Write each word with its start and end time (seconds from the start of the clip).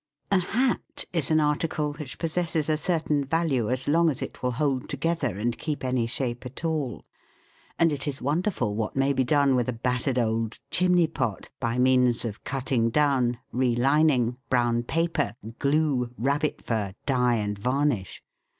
A 0.31 0.39
hat 0.39 1.05
is 1.13 1.29
an 1.29 1.39
article 1.39 1.93
which 1.93 2.17
possesses 2.17 2.69
a 2.69 2.75
certain 2.77 3.23
value 3.23 3.69
as 3.69 3.87
long 3.87 4.09
as 4.09 4.23
it 4.23 4.41
will 4.41 4.53
hold 4.53 4.89
together 4.89 5.37
and 5.37 5.55
keep 5.55 5.83
any 5.83 6.07
shape 6.07 6.43
at 6.43 6.65
all; 6.65 7.05
and 7.77 7.91
it 7.91 8.07
is 8.07 8.19
wonderful 8.19 8.73
what 8.75 8.95
may 8.95 9.13
be 9.13 9.23
done 9.23 9.53
with 9.55 9.69
a 9.69 9.73
battered 9.73 10.17
old 10.17 10.57
"chimney 10.71 11.05
pot," 11.05 11.51
by 11.59 11.77
means 11.77 12.25
of 12.25 12.43
cutting 12.43 12.89
down, 12.89 13.37
re 13.51 13.75
lining, 13.75 14.37
brown 14.49 14.81
paper, 14.81 15.35
glue, 15.59 16.09
rabbit 16.17 16.63
fur, 16.63 16.93
dye, 17.05 17.35
and 17.35 17.59
varnish. 17.59 18.23